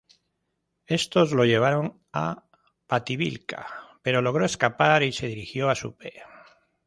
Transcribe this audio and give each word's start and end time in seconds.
Estos 0.87 1.31
lo 1.31 1.45
llevaron 1.45 2.01
a 2.11 2.47
Pativilca, 2.87 3.99
pero 4.01 4.23
logró 4.23 4.43
escapar 4.45 5.03
y 5.03 5.11
se 5.11 5.27
dirigió 5.27 5.69
a 5.69 5.75
Supe. 5.75 6.23